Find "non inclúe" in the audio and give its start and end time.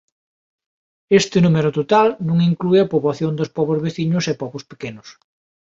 2.27-2.77